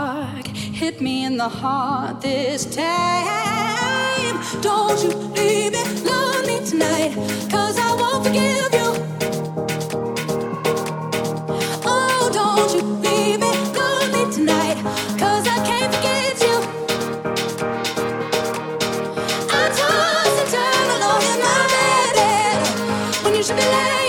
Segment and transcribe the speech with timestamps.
[0.00, 0.46] dark
[0.80, 4.36] hit me in the heart this time.
[4.68, 7.12] Don't you leave me, love me tonight,
[7.54, 8.88] cause I won't forgive you.
[11.94, 13.52] Oh, don't you love me
[15.56, 16.56] I can't forget you.
[19.60, 22.56] I toss and turn alone in my bed
[23.22, 23.99] when you should be laughing.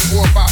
[0.00, 0.49] Taking over